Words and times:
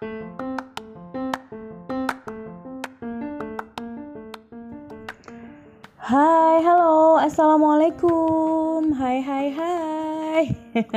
Hai, 0.00 0.08
halo, 6.64 7.20
assalamualaikum. 7.20 8.96
Hai, 8.96 9.20
hai, 9.20 9.52
hai. 9.52 10.56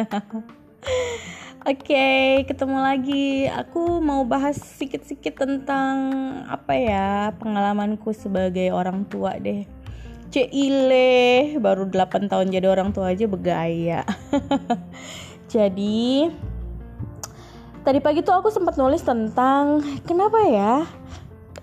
Oke, 1.68 2.48
ketemu 2.48 2.80
lagi. 2.80 3.52
Aku 3.52 4.00
mau 4.00 4.24
bahas 4.24 4.56
sedikit-sedikit 4.56 5.44
tentang 5.44 6.16
apa 6.48 6.72
ya 6.72 7.36
pengalamanku 7.44 8.16
sebagai 8.16 8.72
orang 8.72 9.04
tua 9.12 9.36
deh. 9.36 9.68
Cile, 10.32 11.60
baru 11.60 11.92
8 11.92 12.32
tahun 12.32 12.56
jadi 12.56 12.72
orang 12.72 12.96
tua 12.96 13.12
aja 13.12 13.28
begaya. 13.28 14.08
jadi 15.52 16.32
tadi 17.84 18.00
pagi 18.00 18.24
tuh 18.24 18.40
aku 18.40 18.48
sempat 18.48 18.80
nulis 18.80 19.04
tentang 19.04 19.84
kenapa 20.08 20.40
ya 20.48 20.88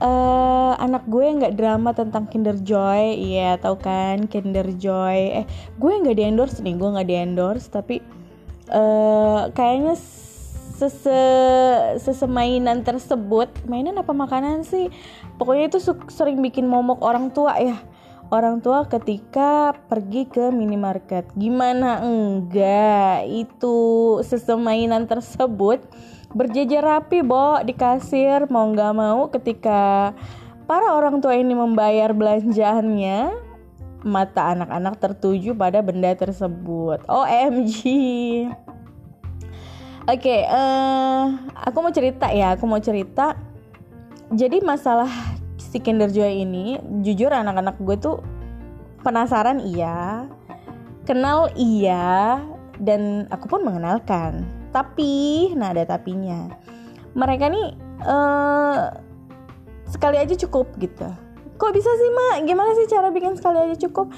uh, 0.00 0.72
anak 0.80 1.04
gue 1.06 1.24
nggak 1.24 1.54
drama 1.54 1.92
tentang 1.92 2.26
Kinder 2.26 2.56
Joy, 2.56 3.14
iya 3.20 3.60
tahu 3.60 3.76
kan 3.78 4.26
Kinder 4.26 4.66
Joy. 4.74 5.44
Eh, 5.44 5.46
gue 5.76 5.92
nggak 5.92 6.16
di 6.16 6.24
endorse 6.24 6.58
nih, 6.64 6.74
gue 6.74 6.88
nggak 6.88 7.08
di 7.08 7.16
endorse, 7.16 7.68
tapi 7.68 8.00
uh, 8.72 9.52
kayaknya 9.52 9.94
sese 10.80 11.22
sesemainan 12.00 12.80
tersebut, 12.80 13.52
mainan 13.68 14.00
apa 14.00 14.16
makanan 14.16 14.64
sih? 14.64 14.88
Pokoknya 15.36 15.68
itu 15.68 15.78
sering 16.08 16.40
bikin 16.40 16.64
momok 16.64 17.04
orang 17.04 17.28
tua 17.30 17.56
ya. 17.60 17.76
Orang 18.30 18.62
tua 18.62 18.86
ketika 18.86 19.74
pergi 19.90 20.22
ke 20.30 20.54
minimarket, 20.54 21.26
gimana? 21.34 21.98
Enggak. 21.98 23.26
Itu 23.26 23.78
sesemainan 24.22 25.10
tersebut 25.10 25.82
berjejer 26.30 26.78
rapi 26.78 27.26
bo 27.26 27.58
di 27.66 27.74
kasir. 27.74 28.46
Mau 28.46 28.70
nggak 28.70 28.94
mau 28.94 29.26
ketika 29.34 30.14
para 30.70 30.94
orang 30.94 31.18
tua 31.18 31.34
ini 31.34 31.58
membayar 31.58 32.14
belanjaannya 32.14 33.34
mata 34.06 34.54
anak-anak 34.54 34.94
tertuju 35.02 35.50
pada 35.58 35.82
benda 35.82 36.14
tersebut. 36.14 37.02
OMG 37.10 37.82
Oke, 40.08 40.26
okay, 40.26 40.40
uh, 40.48 40.54
eh, 40.54 41.24
aku 41.66 41.78
mau 41.82 41.92
cerita 41.92 42.30
ya, 42.30 42.54
aku 42.54 42.64
mau 42.66 42.78
cerita. 42.78 43.34
Jadi 44.30 44.62
masalah 44.62 45.10
si 45.70 45.78
Kinder 45.78 46.10
Joy 46.10 46.42
ini, 46.42 46.82
jujur 47.06 47.30
anak-anak 47.30 47.78
gue 47.78 47.96
tuh 47.96 48.18
penasaran 49.06 49.62
iya, 49.62 50.26
kenal 51.06 51.48
iya, 51.54 52.42
dan 52.82 53.30
aku 53.30 53.46
pun 53.46 53.62
mengenalkan. 53.62 54.44
Tapi 54.74 55.50
nah 55.54 55.70
ada 55.70 55.86
tapinya. 55.86 56.50
Mereka 57.14 57.50
nih 57.50 57.68
uh, 58.06 58.90
sekali 59.86 60.18
aja 60.18 60.34
cukup 60.46 60.74
gitu. 60.78 61.06
Kok 61.58 61.72
bisa 61.74 61.90
sih 61.90 62.10
mak? 62.14 62.36
Gimana 62.46 62.72
sih 62.78 62.86
cara 62.86 63.10
bikin 63.10 63.34
sekali 63.38 63.58
aja 63.70 63.76
cukup? 63.76 64.10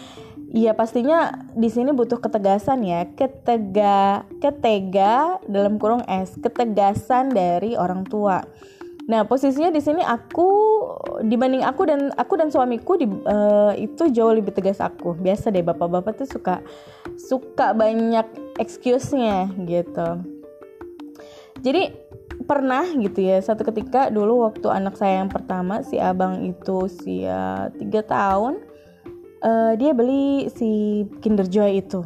Iya 0.52 0.76
pastinya 0.76 1.48
di 1.56 1.72
sini 1.72 1.96
butuh 1.96 2.20
ketegasan 2.20 2.84
ya, 2.84 3.08
ketega, 3.16 4.28
ketega 4.36 5.40
dalam 5.48 5.80
kurung 5.80 6.04
s, 6.04 6.36
ketegasan 6.36 7.32
dari 7.32 7.72
orang 7.72 8.04
tua. 8.04 8.44
Nah 9.10 9.26
posisinya 9.26 9.74
di 9.74 9.82
sini 9.82 10.02
aku 10.02 10.48
dibanding 11.26 11.66
aku 11.66 11.82
dan 11.90 12.14
aku 12.14 12.38
dan 12.38 12.54
suamiku 12.54 12.94
di, 12.94 13.06
uh, 13.06 13.74
itu 13.74 14.10
jauh 14.14 14.30
lebih 14.30 14.54
tegas 14.54 14.78
aku. 14.78 15.18
Biasa 15.18 15.50
deh 15.50 15.64
bapak-bapak 15.64 16.22
tuh 16.22 16.28
suka 16.28 16.62
suka 17.18 17.74
banyak 17.74 18.26
excuse-nya 18.62 19.50
gitu. 19.66 20.22
Jadi 21.62 21.90
pernah 22.42 22.82
gitu 22.98 23.22
ya 23.22 23.38
satu 23.38 23.62
ketika 23.62 24.10
dulu 24.10 24.50
waktu 24.50 24.66
anak 24.66 24.98
saya 24.98 25.22
yang 25.22 25.30
pertama 25.30 25.86
si 25.86 25.94
abang 26.02 26.42
itu 26.42 26.90
usia 26.90 27.70
tiga 27.78 28.02
tahun 28.02 28.58
uh, 29.42 29.72
dia 29.78 29.94
beli 29.94 30.50
si 30.50 31.02
Kinder 31.22 31.46
Joy 31.46 31.82
itu. 31.82 32.02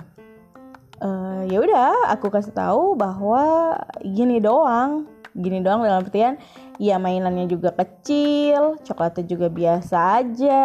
Uh, 0.97 1.45
ya 1.53 1.61
udah 1.61 2.09
aku 2.09 2.33
kasih 2.33 2.57
tahu 2.57 2.97
bahwa 2.97 3.77
gini 4.01 4.41
doang 4.41 5.05
gini 5.37 5.61
doang 5.61 5.85
dalam 5.85 6.01
artian 6.01 6.41
ya 6.81 6.97
mainannya 6.97 7.49
juga 7.49 7.73
kecil 7.73 8.81
coklatnya 8.85 9.25
juga 9.29 9.49
biasa 9.53 10.25
aja. 10.25 10.65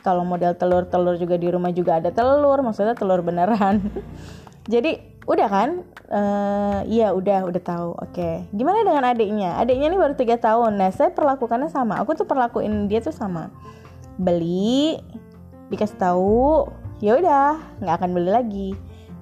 Kalau 0.00 0.24
model 0.24 0.56
telur-telur 0.56 1.20
juga 1.20 1.36
di 1.36 1.48
rumah 1.52 1.72
juga 1.72 2.00
ada 2.00 2.08
telur 2.12 2.60
maksudnya 2.64 2.96
telur 2.96 3.20
beneran. 3.20 3.84
Jadi 4.72 5.20
udah 5.28 5.48
kan? 5.48 5.70
Uh, 6.08 6.80
iya 6.88 7.12
udah 7.12 7.44
udah 7.48 7.62
tahu. 7.62 7.92
Oke. 8.00 8.16
Okay. 8.16 8.34
gimana 8.56 8.84
dengan 8.84 9.04
adiknya? 9.04 9.60
Adiknya 9.60 9.92
ini 9.92 9.98
baru 10.00 10.14
tiga 10.16 10.36
tahun. 10.40 10.80
Nah 10.80 10.88
saya 10.92 11.12
perlakukannya 11.12 11.68
sama. 11.68 12.00
Aku 12.00 12.16
tuh 12.16 12.24
perlakuin 12.24 12.88
dia 12.88 13.04
tuh 13.04 13.12
sama. 13.12 13.52
Beli 14.16 14.96
dikasih 15.68 16.00
tahu 16.00 16.64
ya 17.04 17.20
udah 17.20 17.60
nggak 17.84 17.96
akan 18.00 18.10
beli 18.16 18.30
lagi. 18.32 18.70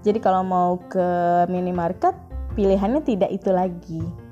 Jadi 0.07 0.23
kalau 0.23 0.47
mau 0.47 0.79
ke 0.87 1.07
minimarket 1.51 2.15
pilihannya 2.55 3.03
tidak 3.03 3.31
itu 3.35 3.51
lagi 3.51 4.26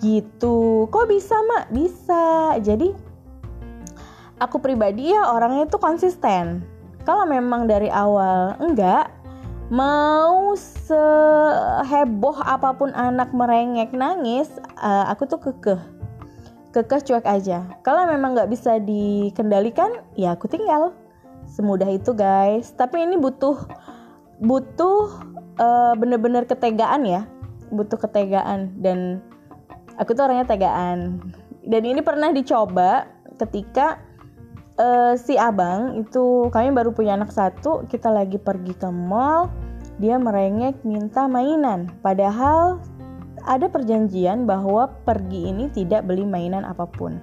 gitu. 0.00 0.88
Kok 0.88 1.06
bisa 1.06 1.36
mak? 1.46 1.70
Bisa. 1.70 2.56
Jadi 2.60 2.90
aku 4.40 4.56
pribadi 4.58 5.12
ya 5.12 5.30
orangnya 5.30 5.68
tuh 5.68 5.80
konsisten. 5.80 6.64
Kalau 7.04 7.24
memang 7.28 7.68
dari 7.68 7.88
awal 7.92 8.56
enggak 8.60 9.12
mau 9.70 10.58
seheboh 10.58 12.42
apa 12.42 12.74
pun 12.74 12.90
anak 12.90 13.30
merengek 13.30 13.94
nangis 13.94 14.50
uh, 14.82 15.06
aku 15.08 15.30
tuh 15.30 15.38
kekeh. 15.38 15.80
Kekeh 16.74 17.00
cuek 17.06 17.26
aja. 17.26 17.66
Kalau 17.86 18.06
memang 18.08 18.34
nggak 18.34 18.50
bisa 18.50 18.82
dikendalikan 18.82 20.02
ya 20.18 20.34
aku 20.34 20.50
tinggal. 20.50 20.96
Semudah 21.46 21.88
itu 21.90 22.14
guys. 22.14 22.74
Tapi 22.74 23.06
ini 23.06 23.18
butuh 23.18 23.58
butuh 24.40 25.10
uh, 25.58 25.94
bener-bener 25.98 26.46
ketegaan 26.46 27.06
ya. 27.06 27.26
Butuh 27.70 27.98
ketegaan 27.98 28.74
dan 28.82 29.22
aku 30.00 30.16
tuh 30.16 30.24
orangnya 30.24 30.48
tegaan. 30.48 31.20
Dan 31.60 31.84
ini 31.84 32.00
pernah 32.00 32.32
dicoba 32.32 33.04
ketika 33.36 34.00
uh, 34.80 35.14
si 35.20 35.36
abang 35.36 36.00
itu 36.00 36.48
kami 36.48 36.72
baru 36.72 36.96
punya 36.96 37.20
anak 37.20 37.30
satu 37.30 37.84
kita 37.86 38.08
lagi 38.08 38.40
pergi 38.40 38.72
ke 38.72 38.88
mall 38.88 39.52
dia 40.00 40.16
merengek 40.16 40.80
minta 40.82 41.28
mainan. 41.28 41.92
Padahal 42.00 42.80
ada 43.44 43.68
perjanjian 43.68 44.48
bahwa 44.48 44.88
pergi 45.04 45.52
ini 45.52 45.68
tidak 45.68 46.08
beli 46.08 46.24
mainan 46.24 46.64
apa 46.64 46.88
pun. 46.88 47.20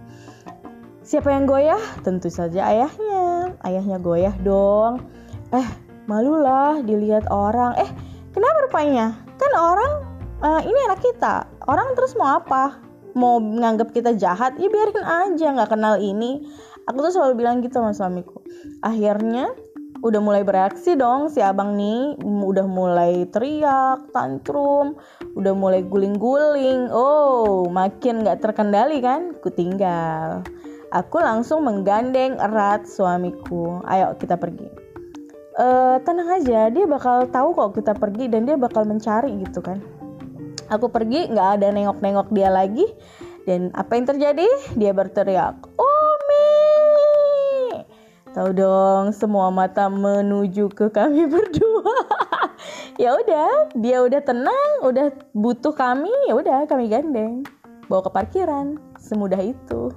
Siapa 1.02 1.34
yang 1.34 1.50
goyah? 1.50 1.82
Tentu 2.06 2.30
saja 2.30 2.70
ayahnya. 2.70 3.58
Ayahnya 3.66 3.98
goyah 3.98 4.36
dong. 4.46 5.02
Eh 5.50 5.66
malulah 6.06 6.86
dilihat 6.86 7.26
orang. 7.34 7.74
Eh 7.82 7.90
kenapa 8.30 8.70
rupanya? 8.70 9.18
Kan 9.42 9.52
orang 9.58 10.07
uh, 10.42 10.62
ini 10.62 10.80
anak 10.90 11.02
kita. 11.02 11.48
Orang 11.66 11.94
terus 11.98 12.14
mau 12.18 12.38
apa? 12.38 12.78
Mau 13.18 13.42
menganggap 13.42 13.94
kita 13.94 14.14
jahat? 14.14 14.58
Ya 14.62 14.70
biarin 14.70 15.06
aja 15.06 15.48
nggak 15.54 15.72
kenal 15.74 15.98
ini. 15.98 16.46
Aku 16.88 17.04
tuh 17.04 17.12
selalu 17.12 17.44
bilang 17.44 17.60
gitu 17.66 17.82
sama 17.82 17.92
suamiku. 17.92 18.40
Akhirnya 18.86 19.52
udah 20.06 20.22
mulai 20.22 20.46
bereaksi 20.46 20.94
dong 20.94 21.34
si 21.34 21.42
abang 21.42 21.76
nih. 21.76 22.16
Udah 22.24 22.64
mulai 22.70 23.26
teriak 23.34 24.14
tantrum 24.14 24.96
udah 25.34 25.54
mulai 25.58 25.82
guling-guling. 25.84 26.88
Oh 26.94 27.66
makin 27.68 28.24
nggak 28.24 28.40
terkendali 28.46 29.02
kan? 29.02 29.34
Ku 29.42 29.50
tinggal. 29.50 30.46
Aku 30.96 31.20
langsung 31.20 31.68
menggandeng 31.68 32.40
erat 32.40 32.88
suamiku. 32.88 33.84
Ayo 33.84 34.16
kita 34.16 34.40
pergi. 34.40 34.70
Uh, 35.58 35.98
tenang 36.06 36.30
aja. 36.38 36.70
Dia 36.70 36.86
bakal 36.86 37.28
tahu 37.34 37.52
kok 37.58 37.82
kita 37.82 37.98
pergi 37.98 38.30
dan 38.30 38.46
dia 38.46 38.56
bakal 38.56 38.86
mencari 38.86 39.42
gitu 39.42 39.60
kan 39.60 39.97
aku 40.68 40.92
pergi 40.92 41.32
nggak 41.32 41.50
ada 41.60 41.68
nengok-nengok 41.72 42.32
dia 42.32 42.52
lagi. 42.52 42.86
Dan 43.48 43.72
apa 43.72 43.96
yang 43.96 44.06
terjadi? 44.12 44.48
Dia 44.76 44.92
berteriak 44.92 45.56
Umi! 45.80 46.48
Tahu 48.36 48.50
dong 48.54 49.16
semua 49.16 49.48
mata 49.50 49.88
menuju 49.88 50.68
ke 50.70 50.92
kami 50.92 51.26
berdua. 51.34 51.96
Ya 53.00 53.16
udah 53.16 53.72
dia 53.78 54.04
udah 54.04 54.22
tenang 54.26 54.70
udah 54.84 55.14
butuh 55.32 55.72
kami 55.72 56.12
ya 56.28 56.36
udah 56.36 56.68
kami 56.68 56.92
gandeng. 56.92 57.48
Bawa 57.88 58.04
ke 58.04 58.12
parkiran 58.12 58.76
semudah 59.00 59.40
itu. 59.40 59.96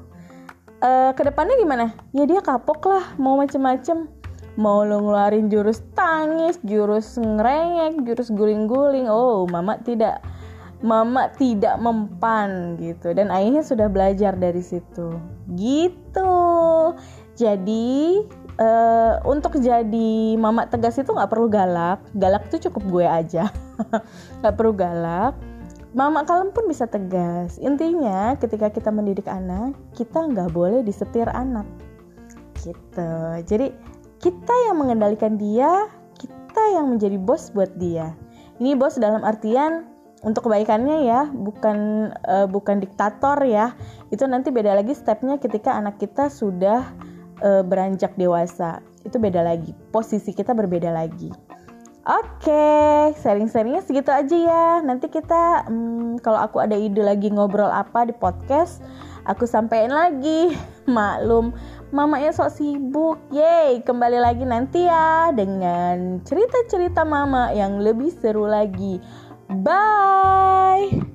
Uh, 0.80 1.12
ke 1.12 1.26
depannya 1.26 1.58
gimana? 1.60 1.92
Ya 2.16 2.24
dia 2.24 2.40
kapok 2.40 2.86
lah 2.88 3.04
mau 3.20 3.36
macem-macem. 3.36 4.08
Mau 4.56 4.84
lo 4.84 5.00
ngeluarin 5.04 5.52
jurus 5.52 5.84
tangis, 5.92 6.56
jurus 6.64 7.18
ngerengek, 7.20 8.04
jurus 8.04 8.32
guling-guling. 8.32 9.08
Oh, 9.08 9.44
mama 9.48 9.76
tidak 9.80 10.24
mama 10.80 11.28
tidak 11.36 11.76
mempan 11.80 12.76
gitu. 12.80 13.12
Dan 13.12 13.28
ayahnya 13.28 13.64
sudah 13.64 13.88
belajar 13.88 14.36
dari 14.36 14.60
situ. 14.64 15.16
Gitu. 15.52 16.36
Jadi 17.36 18.20
uh, 18.60 19.14
untuk 19.24 19.56
jadi 19.60 20.36
mama 20.36 20.68
tegas 20.68 21.00
itu 21.00 21.12
nggak 21.12 21.30
perlu 21.30 21.48
galak. 21.48 22.00
Galak 22.16 22.48
itu 22.52 22.68
cukup 22.68 23.00
gue 23.00 23.06
aja. 23.06 23.48
Nggak 24.44 24.54
perlu 24.60 24.72
galak. 24.76 25.34
Mama 25.90 26.22
kalian 26.22 26.54
pun 26.54 26.70
bisa 26.70 26.86
tegas. 26.86 27.58
Intinya 27.58 28.38
ketika 28.38 28.70
kita 28.70 28.94
mendidik 28.94 29.26
anak 29.26 29.74
kita 29.98 30.22
nggak 30.22 30.54
boleh 30.54 30.86
disetir 30.86 31.26
anak. 31.26 31.66
Gitu. 32.62 33.10
Jadi 33.42 33.74
kita 34.22 34.54
yang 34.68 34.78
mengendalikan 34.78 35.34
dia 35.34 35.90
kita 36.14 36.62
yang 36.78 36.94
menjadi 36.94 37.18
bos 37.18 37.50
buat 37.50 37.74
dia. 37.74 38.14
Ini 38.62 38.76
bos 38.76 39.00
dalam 39.00 39.24
artian 39.26 39.89
untuk 40.20 40.48
kebaikannya 40.48 41.08
ya 41.08 41.28
bukan 41.32 42.10
uh, 42.28 42.44
bukan 42.44 42.80
diktator 42.80 43.40
ya 43.44 43.72
itu 44.12 44.24
nanti 44.28 44.52
beda 44.52 44.76
lagi 44.76 44.92
stepnya 44.92 45.40
ketika 45.40 45.72
anak 45.72 45.96
kita 45.96 46.28
sudah 46.28 46.84
uh, 47.40 47.62
beranjak 47.64 48.12
dewasa 48.20 48.84
itu 49.08 49.16
beda 49.16 49.40
lagi 49.40 49.72
posisi 49.92 50.36
kita 50.36 50.52
berbeda 50.52 50.92
lagi 50.92 51.32
Oke, 52.00 53.12
sharing-sharingnya 53.20 53.84
segitu 53.84 54.08
aja 54.08 54.32
ya. 54.32 54.66
Nanti 54.80 55.12
kita, 55.12 55.68
hmm, 55.68 56.24
kalau 56.24 56.40
aku 56.40 56.56
ada 56.56 56.72
ide 56.72 57.04
lagi 57.04 57.28
ngobrol 57.28 57.68
apa 57.68 58.08
di 58.08 58.16
podcast, 58.16 58.80
aku 59.28 59.44
sampein 59.44 59.92
lagi. 59.92 60.56
Maklum, 60.88 61.52
mamanya 61.92 62.32
sok 62.32 62.56
sibuk. 62.56 63.20
Yeay, 63.28 63.84
kembali 63.84 64.16
lagi 64.16 64.48
nanti 64.48 64.88
ya 64.88 65.28
dengan 65.36 66.24
cerita-cerita 66.24 67.04
mama 67.04 67.52
yang 67.52 67.84
lebih 67.84 68.08
seru 68.16 68.48
lagi. 68.48 68.96
Bye. 69.50 71.09